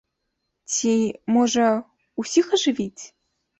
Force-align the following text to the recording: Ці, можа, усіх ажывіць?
Ці, 0.75 0.93
можа, 1.35 1.67
усіх 2.25 2.45
ажывіць? 2.61 3.01